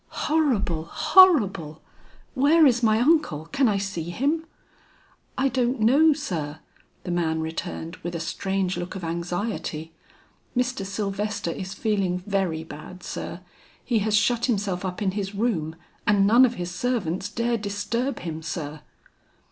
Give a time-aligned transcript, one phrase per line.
[0.25, 1.83] "Horrible, horrible!
[2.33, 4.47] Where is my uncle, can I see him?"
[5.37, 6.57] "I don't know, sir,"
[7.03, 9.93] the man returned with a strange look of anxiety.
[10.57, 10.83] "Mr.
[10.87, 13.41] Sylvester is feeling very bad, sir.
[13.85, 15.75] He has shut himself up in his room
[16.07, 18.81] and none of his servants dare disturb him, sir."